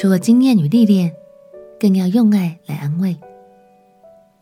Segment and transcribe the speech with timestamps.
[0.00, 1.12] 除了经验与历练，
[1.80, 3.16] 更要用爱来安慰。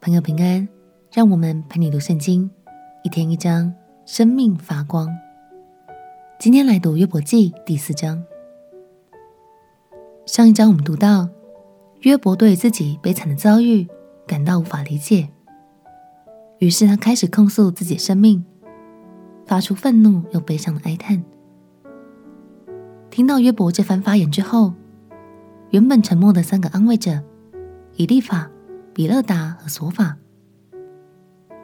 [0.00, 0.68] 朋友平安，
[1.12, 2.48] 让我们陪你读圣经，
[3.02, 3.74] 一天一章，
[4.06, 5.08] 生命发光。
[6.38, 8.22] 今天来读约伯记第四章。
[10.24, 11.28] 上一章我们读到，
[12.02, 13.88] 约伯对自己悲惨的遭遇
[14.28, 15.30] 感到无法理解，
[16.60, 18.44] 于是他开始控诉自己的生命，
[19.46, 21.24] 发出愤怒又悲伤的哀叹。
[23.10, 24.74] 听到约伯这番发言之后，
[25.70, 27.22] 原本沉默的三个安慰者
[27.94, 28.50] 以利法、
[28.92, 30.16] 比勒达和索法，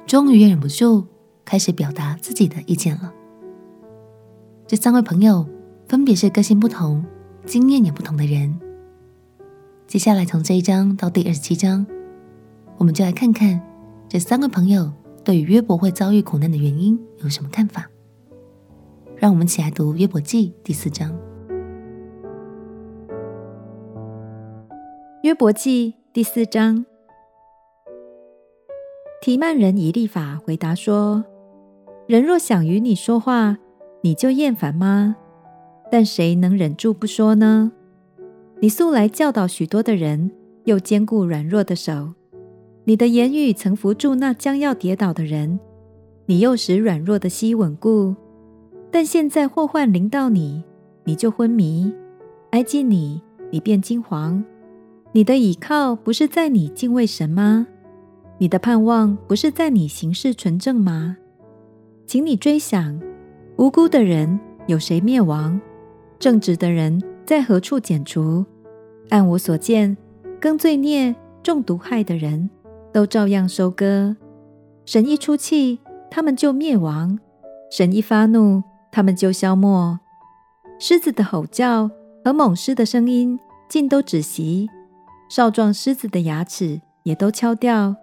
[0.06, 1.04] 终于也忍不住
[1.44, 3.12] 开始表达自己的意见了。
[4.64, 5.44] 这三位朋友
[5.88, 7.04] 分别是个性不同、
[7.44, 8.56] 经验也不同的人。
[9.88, 11.84] 接下来从这一章到第二十七章，
[12.76, 13.60] 我们就来看看
[14.08, 14.92] 这三位朋友
[15.24, 17.90] 对于约伯会遭遇苦难的原因有什么看法。
[19.16, 21.25] 让我们一起来读约伯记第四章。
[25.26, 26.86] 约伯记第四章，
[29.20, 31.24] 提曼人以利法回答说
[32.06, 33.58] ：“人若想与你说话，
[34.02, 35.16] 你就厌烦吗？
[35.90, 37.72] 但谁能忍住不说呢？
[38.60, 40.30] 你素来教导许多的人，
[40.62, 42.14] 又坚固软弱的手。
[42.84, 45.58] 你的言语曾扶助那将要跌倒的人，
[46.26, 48.14] 你又使软弱的膝稳固。
[48.92, 50.62] 但现在祸患临到你，
[51.02, 51.92] 你就昏迷；
[52.50, 54.40] 挨近你，你便惊惶。”
[55.16, 57.66] 你的倚靠不是在你敬畏神吗？
[58.36, 61.16] 你的盼望不是在你行事纯正吗？
[62.06, 63.00] 请你追想，
[63.56, 65.58] 无辜的人有谁灭亡？
[66.18, 68.44] 正直的人在何处剪除？
[69.08, 69.96] 按我所见，
[70.38, 72.50] 耕罪孽、中毒害的人
[72.92, 74.14] 都照样收割。
[74.84, 75.78] 神一出气，
[76.10, 77.16] 他们就灭亡；
[77.70, 79.98] 神一发怒，他们就消没。
[80.78, 81.90] 狮子的吼叫
[82.22, 84.68] 和猛狮的声音尽都止息。
[85.28, 87.96] 少壮狮子的牙齿也都敲掉，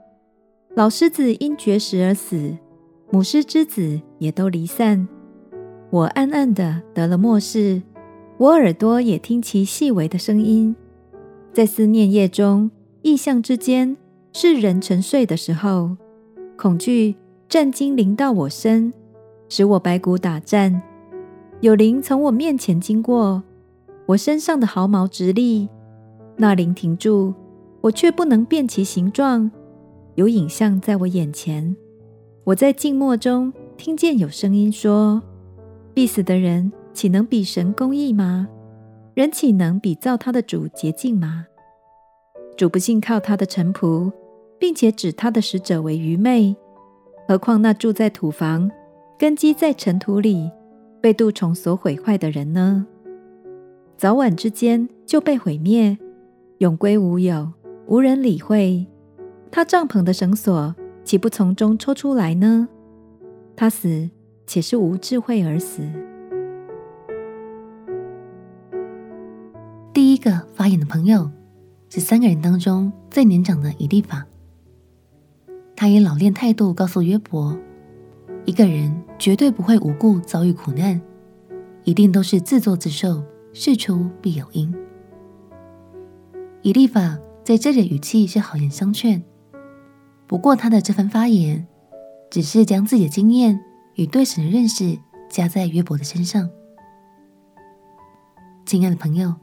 [0.76, 2.58] 老狮子因绝食而死，
[3.12, 5.08] 母狮之子也都离散。
[5.90, 7.82] 我暗暗的得了末世，
[8.38, 10.76] 我耳朵也听其细微的声音。
[11.54, 12.70] 在思念夜中，
[13.04, 13.96] 意象之间，
[14.34, 15.96] 是人沉睡的时候，
[16.58, 17.16] 恐惧
[17.48, 18.92] 战兢临到我身，
[19.48, 20.82] 使我白骨打颤。
[21.62, 23.44] 有灵从我面前经过，
[24.08, 25.70] 我身上的毫毛直立。
[26.36, 27.34] 那灵停住，
[27.82, 29.50] 我却不能辨其形状。
[30.16, 31.76] 有影像在我眼前，
[32.44, 35.22] 我在静默中听见有声音说
[35.94, 38.48] ：“必死的人岂能比神公义吗？
[39.16, 41.48] 人岂能比造他的主洁净吗？
[42.58, 44.12] 主不信靠他的臣仆，
[44.60, 46.56] 并且指他的使者为愚昧。
[47.28, 48.70] 何况那住在土房、
[49.18, 50.52] 根基在尘土里、
[51.02, 52.86] 被蠹虫所毁坏的人呢？
[53.98, 55.98] 早晚之间就被毁灭。”
[56.64, 57.52] 永归无有，
[57.88, 58.88] 无人理会。
[59.52, 62.70] 他帐篷的绳索岂不从中抽出来呢？
[63.54, 64.10] 他死，
[64.48, 65.82] 且是无智慧而死。
[69.92, 71.30] 第一个发言的朋友
[71.90, 74.26] 是三个人当中最年长的以利法。
[75.76, 77.60] 他以老练态度告诉约伯：
[78.46, 81.02] 一个人绝对不会无故遭遇苦难，
[81.84, 83.22] 一定都是自作自受，
[83.52, 84.74] 事出必有因。
[86.64, 89.22] 以利法在这里的语气是好言相劝，
[90.26, 91.68] 不过他的这番发言，
[92.32, 93.60] 只是将自己的经验
[93.96, 94.98] 与对神的认识
[95.30, 96.50] 加在约伯的身上。
[98.66, 99.36] 亲爱的朋友，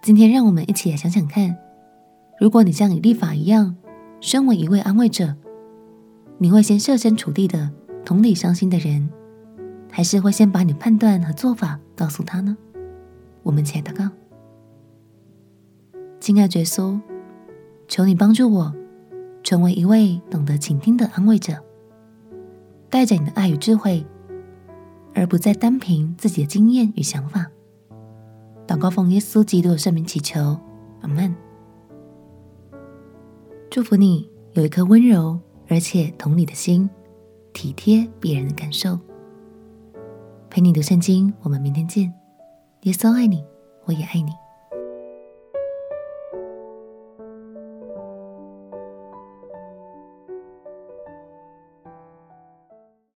[0.00, 1.56] 今天让我们一起来想想看，
[2.38, 3.74] 如果你像以利法一样，
[4.20, 5.34] 身为一位安慰者，
[6.38, 7.68] 你会先设身处地的
[8.04, 9.10] 同理伤心的人，
[9.90, 12.56] 还是会先把你判断和做法告诉他呢？
[13.42, 14.08] 我们一起来祷告。
[16.24, 16.98] 亲爱的耶稣，
[17.86, 18.74] 求你帮助我，
[19.42, 21.62] 成为一位懂得倾听的安慰者，
[22.88, 24.02] 带着你的爱与智慧，
[25.12, 27.46] 而不再单凭自己的经验与想法。
[28.66, 30.58] 祷告奉耶稣基督的圣名祈求，
[31.02, 31.36] 阿门。
[33.70, 35.38] 祝福你有一颗温柔
[35.68, 36.88] 而且同理的心，
[37.52, 38.98] 体贴别人的感受。
[40.48, 42.10] 陪你读圣经，我们明天见。
[42.84, 43.44] 耶稣爱你，
[43.84, 44.32] 我也爱你。